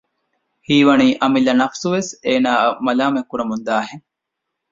ހީވަނީ 0.67 1.07
އަމިއްލަ 1.21 1.53
ނަފުސުވެސް 1.61 2.11
އޭނައަށް 2.25 2.77
މަލާމަތްކުރަމުންދާހެން 2.85 4.03